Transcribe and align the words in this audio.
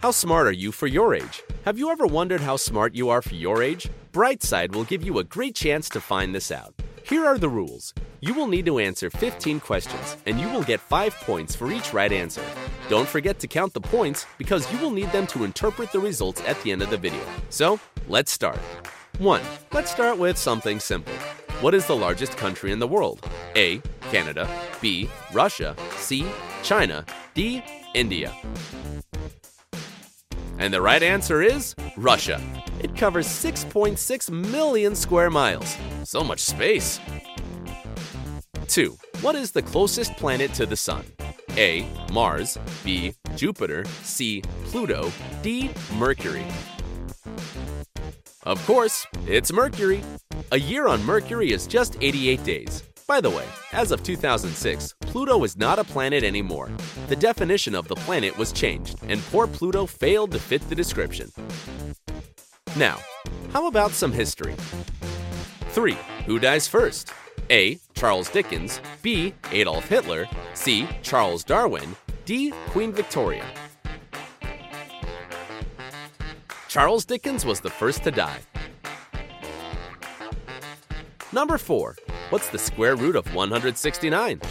How 0.00 0.12
smart 0.12 0.46
are 0.46 0.52
you 0.52 0.70
for 0.70 0.86
your 0.86 1.12
age? 1.12 1.42
Have 1.64 1.76
you 1.76 1.90
ever 1.90 2.06
wondered 2.06 2.40
how 2.40 2.56
smart 2.56 2.94
you 2.94 3.08
are 3.08 3.20
for 3.20 3.34
your 3.34 3.64
age? 3.64 3.88
Brightside 4.12 4.72
will 4.72 4.84
give 4.84 5.02
you 5.02 5.18
a 5.18 5.24
great 5.24 5.56
chance 5.56 5.88
to 5.88 6.00
find 6.00 6.32
this 6.32 6.52
out. 6.52 6.72
Here 7.02 7.26
are 7.26 7.36
the 7.36 7.48
rules. 7.48 7.94
You 8.20 8.32
will 8.32 8.46
need 8.46 8.64
to 8.66 8.78
answer 8.78 9.10
15 9.10 9.58
questions, 9.58 10.16
and 10.24 10.38
you 10.38 10.48
will 10.50 10.62
get 10.62 10.78
5 10.78 11.14
points 11.16 11.56
for 11.56 11.72
each 11.72 11.92
right 11.92 12.12
answer. 12.12 12.44
Don't 12.88 13.08
forget 13.08 13.40
to 13.40 13.48
count 13.48 13.72
the 13.72 13.80
points 13.80 14.24
because 14.38 14.72
you 14.72 14.78
will 14.78 14.92
need 14.92 15.10
them 15.10 15.26
to 15.28 15.42
interpret 15.42 15.90
the 15.90 15.98
results 15.98 16.42
at 16.42 16.62
the 16.62 16.70
end 16.70 16.82
of 16.82 16.90
the 16.90 16.96
video. 16.96 17.24
So, 17.50 17.80
let's 18.06 18.30
start. 18.30 18.60
1. 19.18 19.42
Let's 19.72 19.90
start 19.90 20.16
with 20.16 20.38
something 20.38 20.78
simple. 20.78 21.14
What 21.60 21.74
is 21.74 21.86
the 21.86 21.96
largest 21.96 22.36
country 22.36 22.70
in 22.70 22.78
the 22.78 22.86
world? 22.86 23.26
A. 23.56 23.82
Canada. 24.12 24.48
B. 24.80 25.10
Russia. 25.32 25.74
C. 25.96 26.24
China. 26.62 27.04
D. 27.34 27.64
India. 27.94 28.32
And 30.58 30.74
the 30.74 30.80
right 30.80 31.02
answer 31.02 31.42
is 31.42 31.74
Russia. 31.96 32.40
It 32.80 32.96
covers 32.96 33.26
6.6 33.26 34.30
million 34.30 34.94
square 34.94 35.30
miles. 35.30 35.76
So 36.04 36.22
much 36.22 36.40
space. 36.40 37.00
2. 38.66 38.96
What 39.20 39.34
is 39.34 39.52
the 39.52 39.62
closest 39.62 40.12
planet 40.16 40.52
to 40.54 40.66
the 40.66 40.76
Sun? 40.76 41.04
A. 41.56 41.88
Mars. 42.12 42.58
B. 42.84 43.14
Jupiter. 43.36 43.84
C. 44.02 44.42
Pluto. 44.64 45.10
D. 45.42 45.70
Mercury. 45.94 46.44
Of 48.44 48.64
course, 48.66 49.06
it's 49.26 49.52
Mercury. 49.52 50.02
A 50.52 50.58
year 50.58 50.86
on 50.86 51.04
Mercury 51.04 51.52
is 51.52 51.66
just 51.66 51.96
88 52.00 52.44
days. 52.44 52.82
By 53.06 53.20
the 53.20 53.30
way, 53.30 53.44
as 53.72 53.90
of 53.90 54.02
2006, 54.02 54.94
Pluto 55.08 55.42
is 55.42 55.56
not 55.56 55.78
a 55.78 55.84
planet 55.84 56.22
anymore. 56.22 56.68
The 57.08 57.16
definition 57.16 57.74
of 57.74 57.88
the 57.88 57.94
planet 57.94 58.36
was 58.36 58.52
changed, 58.52 58.96
and 59.08 59.22
poor 59.30 59.46
Pluto 59.46 59.86
failed 59.86 60.32
to 60.32 60.38
fit 60.38 60.60
the 60.68 60.74
description. 60.74 61.32
Now, 62.76 62.98
how 63.54 63.68
about 63.68 63.92
some 63.92 64.12
history? 64.12 64.54
3. 65.70 65.96
Who 66.26 66.38
dies 66.38 66.68
first? 66.68 67.10
A. 67.48 67.78
Charles 67.94 68.28
Dickens. 68.28 68.82
B. 69.00 69.32
Adolf 69.50 69.88
Hitler. 69.88 70.28
C. 70.52 70.86
Charles 71.00 71.42
Darwin. 71.42 71.96
D. 72.26 72.52
Queen 72.66 72.92
Victoria. 72.92 73.46
Charles 76.68 77.06
Dickens 77.06 77.46
was 77.46 77.60
the 77.60 77.70
first 77.70 78.04
to 78.04 78.10
die. 78.10 78.40
Number 81.32 81.56
4. 81.56 81.96
What's 82.28 82.50
the 82.50 82.58
square 82.58 82.94
root 82.94 83.16
of 83.16 83.34
169? 83.34 84.42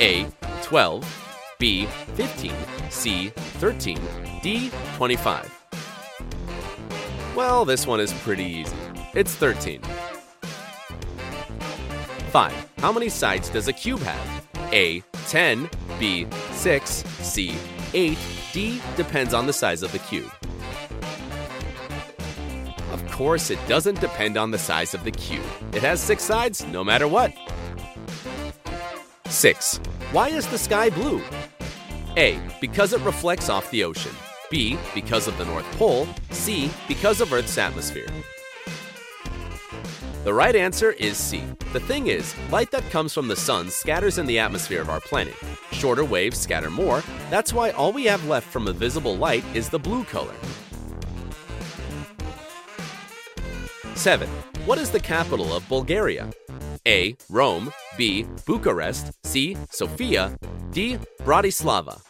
A. 0.00 0.26
12. 0.62 1.56
B. 1.58 1.84
15. 2.14 2.52
C. 2.88 3.28
13. 3.28 4.00
D. 4.42 4.70
25. 4.96 5.54
Well, 7.36 7.66
this 7.66 7.86
one 7.86 8.00
is 8.00 8.12
pretty 8.14 8.44
easy. 8.44 8.74
It's 9.14 9.34
13. 9.34 9.82
5. 12.30 12.70
How 12.78 12.92
many 12.92 13.10
sides 13.10 13.50
does 13.50 13.68
a 13.68 13.74
cube 13.74 14.00
have? 14.00 14.46
A. 14.72 15.02
10. 15.28 15.68
B. 15.98 16.26
6. 16.52 16.90
C. 16.90 17.54
8. 17.92 18.18
D. 18.54 18.80
Depends 18.96 19.34
on 19.34 19.46
the 19.46 19.52
size 19.52 19.82
of 19.82 19.92
the 19.92 19.98
cube. 19.98 20.32
Of 22.90 23.06
course, 23.10 23.50
it 23.50 23.58
doesn't 23.68 24.00
depend 24.00 24.38
on 24.38 24.50
the 24.50 24.58
size 24.58 24.94
of 24.94 25.04
the 25.04 25.10
cube. 25.10 25.44
It 25.74 25.82
has 25.82 26.00
six 26.00 26.22
sides 26.22 26.64
no 26.66 26.82
matter 26.82 27.06
what. 27.06 27.34
6. 29.30 29.78
Why 30.12 30.28
is 30.28 30.46
the 30.48 30.58
sky 30.58 30.90
blue? 30.90 31.22
A. 32.16 32.38
Because 32.60 32.92
it 32.92 33.00
reflects 33.02 33.48
off 33.48 33.70
the 33.70 33.84
ocean. 33.84 34.12
B. 34.50 34.76
Because 34.94 35.28
of 35.28 35.38
the 35.38 35.44
North 35.44 35.70
Pole. 35.78 36.08
C. 36.30 36.70
Because 36.88 37.20
of 37.20 37.32
Earth's 37.32 37.56
atmosphere. 37.56 38.08
The 40.24 40.34
right 40.34 40.54
answer 40.54 40.90
is 40.92 41.16
C. 41.16 41.42
The 41.72 41.80
thing 41.80 42.08
is, 42.08 42.34
light 42.50 42.70
that 42.72 42.90
comes 42.90 43.14
from 43.14 43.28
the 43.28 43.36
sun 43.36 43.70
scatters 43.70 44.18
in 44.18 44.26
the 44.26 44.38
atmosphere 44.38 44.82
of 44.82 44.90
our 44.90 45.00
planet. 45.00 45.34
Shorter 45.72 46.04
waves 46.04 46.38
scatter 46.38 46.68
more, 46.68 47.02
that's 47.30 47.54
why 47.54 47.70
all 47.70 47.92
we 47.92 48.04
have 48.04 48.26
left 48.26 48.46
from 48.46 48.66
a 48.66 48.72
visible 48.72 49.16
light 49.16 49.44
is 49.54 49.70
the 49.70 49.78
blue 49.78 50.04
color. 50.04 50.34
7. 53.94 54.28
What 54.66 54.78
is 54.78 54.90
the 54.90 55.00
capital 55.00 55.54
of 55.54 55.66
Bulgaria? 55.68 56.28
A. 56.86 57.16
Rome. 57.28 57.72
B. 57.96 58.26
Bucharest. 58.46 59.12
C. 59.24 59.56
Sofia. 59.70 60.36
D. 60.70 60.98
Bratislava. 61.24 62.09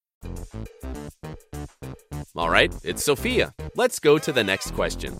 All 2.35 2.49
right, 2.49 2.73
it's 2.83 3.03
Sofia. 3.03 3.53
Let's 3.75 3.99
go 3.99 4.17
to 4.17 4.31
the 4.31 4.43
next 4.43 4.73
question. 4.73 5.17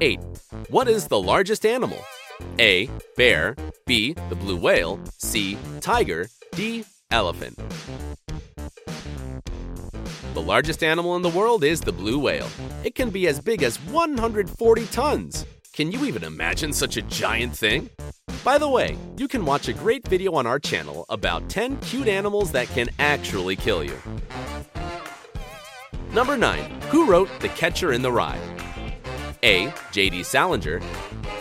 8. 0.00 0.20
What 0.68 0.88
is 0.88 1.08
the 1.08 1.20
largest 1.20 1.64
animal? 1.64 1.98
A. 2.58 2.90
Bear. 3.16 3.56
B. 3.86 4.14
The 4.28 4.34
blue 4.34 4.56
whale. 4.56 5.00
C. 5.18 5.56
Tiger. 5.80 6.28
D. 6.52 6.84
Elephant. 7.10 7.58
The 10.34 10.42
largest 10.42 10.82
animal 10.82 11.16
in 11.16 11.22
the 11.22 11.28
world 11.28 11.64
is 11.64 11.80
the 11.80 11.92
blue 11.92 12.18
whale. 12.18 12.48
It 12.82 12.94
can 12.94 13.10
be 13.10 13.28
as 13.28 13.40
big 13.40 13.62
as 13.62 13.76
140 13.84 14.86
tons. 14.86 15.46
Can 15.72 15.90
you 15.90 16.04
even 16.04 16.24
imagine 16.24 16.72
such 16.72 16.96
a 16.96 17.02
giant 17.02 17.56
thing? 17.56 17.88
By 18.44 18.58
the 18.58 18.68
way, 18.68 18.98
you 19.16 19.26
can 19.26 19.46
watch 19.46 19.68
a 19.68 19.72
great 19.72 20.06
video 20.06 20.34
on 20.34 20.46
our 20.46 20.58
channel 20.58 21.06
about 21.08 21.48
10 21.48 21.78
cute 21.78 22.08
animals 22.08 22.52
that 22.52 22.68
can 22.68 22.90
actually 22.98 23.56
kill 23.56 23.82
you. 23.82 23.96
Number 26.12 26.36
9. 26.36 26.60
Who 26.90 27.06
wrote 27.06 27.30
The 27.40 27.48
Catcher 27.48 27.94
in 27.94 28.02
the 28.02 28.12
Rye? 28.12 28.38
A. 29.42 29.72
J.D. 29.92 30.22
Salinger. 30.24 30.82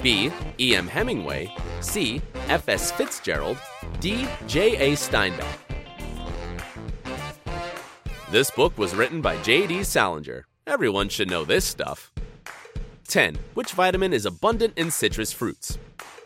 B. 0.01 0.31
E.M. 0.61 0.87
Hemingway. 0.87 1.53
C. 1.81 2.21
F.S. 2.47 2.93
Fitzgerald. 2.93 3.57
D. 3.99 4.25
J.A. 4.47 4.93
Steinbeck. 4.93 5.57
This 8.31 8.49
book 8.49 8.77
was 8.77 8.95
written 8.95 9.19
by 9.21 9.41
J.D. 9.41 9.83
Salinger. 9.83 10.45
Everyone 10.65 11.09
should 11.09 11.29
know 11.29 11.43
this 11.43 11.65
stuff. 11.65 12.13
10. 13.09 13.37
Which 13.55 13.73
vitamin 13.73 14.13
is 14.13 14.25
abundant 14.25 14.77
in 14.77 14.89
citrus 14.89 15.33
fruits? 15.33 15.77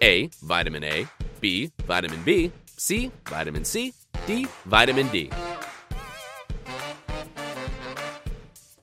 A. 0.01 0.27
Vitamin 0.43 0.83
A. 0.83 1.07
B. 1.41 1.71
Vitamin 1.85 2.21
B. 2.23 2.51
C. 2.77 3.11
Vitamin 3.27 3.65
C. 3.65 3.93
D. 4.25 4.47
Vitamin 4.65 5.07
D. 5.09 5.31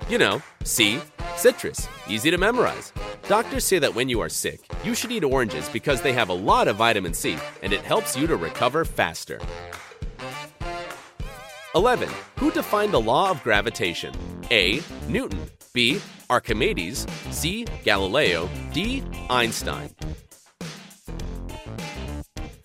You 0.09 0.19
know, 0.19 0.43
C. 0.65 1.01
Citrus. 1.37 1.89
Easy 2.09 2.31
to 2.31 2.39
memorize. 2.39 2.93
Doctors 3.29 3.65
say 3.65 3.79
that 3.79 3.95
when 3.95 4.09
you 4.09 4.21
are 4.21 4.29
sick, 4.29 4.61
you 4.85 4.95
should 4.95 5.11
eat 5.11 5.25
oranges 5.25 5.69
because 5.69 6.03
they 6.03 6.13
have 6.13 6.29
a 6.29 6.35
lot 6.35 6.69
of 6.69 6.77
vitamin 6.77 7.15
C 7.15 7.37
and 7.63 7.73
it 7.73 7.81
helps 7.81 8.17
you 8.17 8.27
to 8.27 8.37
recover 8.37 8.85
faster. 8.85 9.41
11. 11.75 12.09
Who 12.39 12.51
defined 12.51 12.93
the 12.93 13.01
law 13.01 13.31
of 13.31 13.43
gravitation? 13.43 14.15
A. 14.51 14.81
Newton. 15.09 15.41
B. 15.73 16.01
Archimedes. 16.31 17.07
C. 17.31 17.67
Galileo. 17.85 18.49
D. 18.73 19.03
Einstein. 19.29 19.91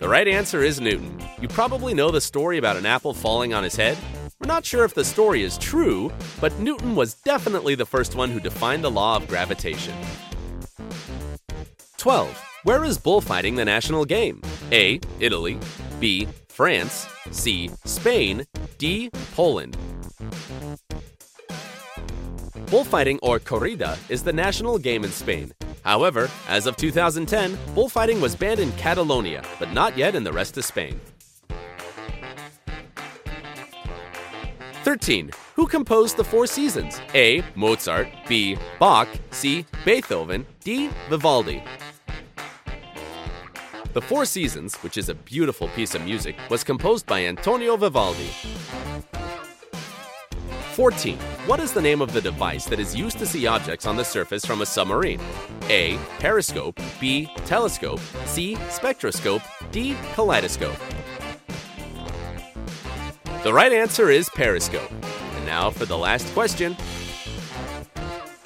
The 0.00 0.08
right 0.08 0.26
answer 0.26 0.62
is 0.62 0.80
Newton. 0.80 1.20
You 1.42 1.48
probably 1.48 1.92
know 1.92 2.10
the 2.10 2.22
story 2.22 2.56
about 2.56 2.78
an 2.78 2.86
apple 2.86 3.12
falling 3.12 3.52
on 3.52 3.62
his 3.62 3.76
head. 3.76 3.98
We're 4.40 4.46
not 4.46 4.64
sure 4.64 4.82
if 4.86 4.94
the 4.94 5.04
story 5.04 5.42
is 5.42 5.58
true, 5.58 6.10
but 6.40 6.58
Newton 6.58 6.96
was 6.96 7.12
definitely 7.16 7.74
the 7.74 7.84
first 7.84 8.14
one 8.14 8.30
who 8.30 8.40
defined 8.40 8.82
the 8.82 8.90
law 8.90 9.16
of 9.16 9.28
gravitation. 9.28 9.94
12. 11.98 12.44
Where 12.62 12.82
is 12.82 12.96
bullfighting 12.96 13.56
the 13.56 13.64
national 13.66 14.06
game? 14.06 14.40
A. 14.72 15.00
Italy. 15.18 15.58
B. 16.00 16.26
France. 16.48 17.06
C. 17.30 17.68
Spain. 17.84 18.46
D. 18.78 19.10
Poland. 19.34 19.76
Bullfighting 22.70 23.18
or 23.22 23.38
corrida 23.38 23.98
is 24.08 24.22
the 24.22 24.32
national 24.32 24.78
game 24.78 25.04
in 25.04 25.10
Spain. 25.10 25.52
However, 25.84 26.30
as 26.48 26.66
of 26.66 26.76
2010, 26.76 27.58
bullfighting 27.74 28.20
was 28.20 28.34
banned 28.34 28.60
in 28.60 28.72
Catalonia, 28.72 29.42
but 29.58 29.72
not 29.72 29.96
yet 29.96 30.14
in 30.14 30.24
the 30.24 30.32
rest 30.32 30.56
of 30.58 30.64
Spain. 30.64 31.00
13. 34.84 35.30
Who 35.56 35.66
composed 35.66 36.16
the 36.16 36.24
Four 36.24 36.46
Seasons? 36.46 37.00
A. 37.14 37.42
Mozart. 37.54 38.08
B. 38.26 38.56
Bach. 38.78 39.08
C. 39.30 39.66
Beethoven. 39.84 40.46
D. 40.64 40.88
Vivaldi. 41.08 41.62
The 43.92 44.00
Four 44.00 44.24
Seasons, 44.24 44.76
which 44.76 44.96
is 44.96 45.08
a 45.08 45.14
beautiful 45.14 45.68
piece 45.68 45.94
of 45.94 46.04
music, 46.04 46.36
was 46.48 46.64
composed 46.64 47.06
by 47.06 47.24
Antonio 47.26 47.76
Vivaldi. 47.76 48.30
14. 50.72 51.18
What 51.46 51.58
is 51.58 51.72
the 51.72 51.80
name 51.80 52.02
of 52.02 52.12
the 52.12 52.20
device 52.20 52.66
that 52.66 52.78
is 52.78 52.94
used 52.94 53.18
to 53.18 53.26
see 53.26 53.46
objects 53.46 53.86
on 53.86 53.96
the 53.96 54.04
surface 54.04 54.44
from 54.44 54.60
a 54.60 54.66
submarine? 54.66 55.20
A. 55.70 55.98
Periscope. 56.18 56.78
B. 57.00 57.30
Telescope. 57.46 57.98
C. 58.26 58.56
Spectroscope. 58.68 59.40
D. 59.72 59.96
Kaleidoscope. 60.12 60.76
The 63.42 63.52
right 63.52 63.72
answer 63.72 64.10
is 64.10 64.28
periscope. 64.28 64.92
And 64.92 65.46
now 65.46 65.70
for 65.70 65.86
the 65.86 65.96
last 65.96 66.30
question. 66.34 66.76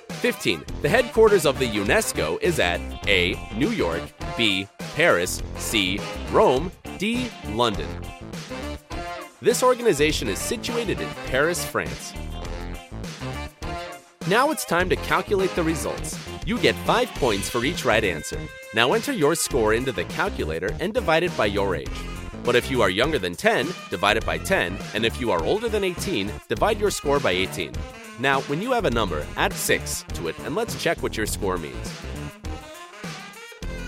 15. 0.09 0.65
The 0.83 0.89
headquarters 0.89 1.47
of 1.47 1.59
the 1.59 1.69
UNESCO 1.69 2.41
is 2.41 2.61
at 2.61 2.81
A. 3.09 3.37
New 3.57 3.71
York, 3.71 4.03
B. 4.37 4.69
Paris, 4.95 5.43
C. 5.57 5.99
Rome, 6.31 6.71
D. 6.99 7.29
London. 7.49 7.89
This 9.43 9.65
organization 9.65 10.29
is 10.29 10.39
situated 10.39 11.01
in 11.01 11.09
Paris, 11.27 11.65
France. 11.65 12.15
Now 14.27 14.51
it's 14.51 14.65
time 14.65 14.89
to 14.89 14.97
calculate 14.97 15.55
the 15.55 15.63
results. 15.63 16.19
You 16.47 16.59
get 16.59 16.75
5 16.87 17.11
points 17.17 17.51
for 17.51 17.63
each 17.63 17.85
right 17.85 18.03
answer. 18.03 18.41
Now 18.73 18.95
enter 18.95 19.13
your 19.13 19.35
score 19.35 19.75
into 19.75 19.93
the 19.93 20.05
calculator 20.05 20.75
and 20.81 20.95
divide 20.95 21.25
it 21.25 21.37
by 21.37 21.45
your 21.45 21.77
age. 21.77 21.91
But 22.43 22.57
if 22.57 22.71
you 22.71 22.81
are 22.81 22.89
younger 22.89 23.19
than 23.19 23.35
10, 23.35 23.67
divide 23.91 24.17
it 24.17 24.25
by 24.25 24.39
10, 24.39 24.79
and 24.95 25.05
if 25.05 25.21
you 25.21 25.31
are 25.31 25.45
older 25.45 25.69
than 25.69 25.85
18, 25.85 26.33
divide 26.49 26.81
your 26.81 26.91
score 26.91 27.21
by 27.21 27.33
18. 27.33 27.73
Now, 28.19 28.41
when 28.43 28.63
you 28.63 28.73
have 28.73 28.87
a 28.87 28.91
number, 28.91 29.27
add 29.37 29.53
6 29.53 30.07
to 30.15 30.29
it 30.29 30.39
and 30.47 30.55
let's 30.55 30.83
check 30.83 31.03
what 31.03 31.19
your 31.19 31.27
score 31.27 31.59
means. 31.59 32.01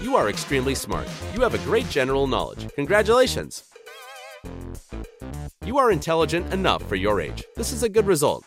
You 0.03 0.17
are 0.17 0.29
extremely 0.29 0.75
smart. 0.75 1.09
You 1.35 1.41
have 1.41 1.55
a 1.55 1.65
great 1.65 1.89
general 1.89 2.27
knowledge. 2.27 2.69
Congratulations! 2.75 3.65
You 5.65 5.79
are 5.79 5.91
intelligent 5.91 6.53
enough 6.53 6.83
for 6.83 6.97
your 6.97 7.23
age. 7.23 7.43
This 7.57 7.73
is 7.73 7.83
a 7.83 7.89
good 7.89 8.07
result. 8.07 8.45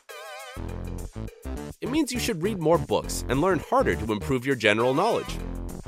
It 1.89 1.91
means 1.91 2.12
you 2.12 2.19
should 2.19 2.44
read 2.44 2.59
more 2.59 2.77
books 2.77 3.25
and 3.30 3.41
learn 3.41 3.57
harder 3.68 3.95
to 3.95 4.12
improve 4.13 4.45
your 4.45 4.56
general 4.56 4.94
knowledge. 4.94 5.36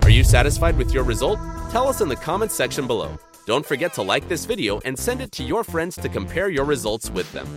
Are 0.01 0.09
you 0.09 0.24
satisfied 0.24 0.75
with 0.75 0.95
your 0.95 1.03
result? 1.03 1.38
Tell 1.69 1.88
us 1.88 2.01
in 2.01 2.09
the 2.09 2.15
comments 2.15 2.56
section 2.56 2.88
below. 2.88 3.19
Don't 3.45 3.63
forget 3.63 3.94
to 3.94 4.01
like 4.01 4.27
this 4.27 4.45
video 4.45 4.80
and 4.83 4.98
send 4.98 5.21
it 5.21 5.31
to 5.33 5.44
your 5.44 5.63
friends 5.63 5.95
to 5.98 6.09
compare 6.09 6.50
your 6.50 6.65
results 6.65 7.12
with 7.12 7.31
them. 7.33 7.48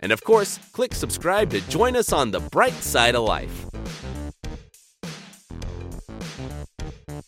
And 0.00 0.12
of 0.12 0.24
course, 0.24 0.58
click 0.72 0.94
subscribe 0.94 1.50
to 1.50 1.60
join 1.68 1.94
us 1.94 2.10
on 2.10 2.30
the 2.30 2.40
bright 2.40 2.72
side 2.72 3.14
of 3.14 3.24
life. 3.24 3.66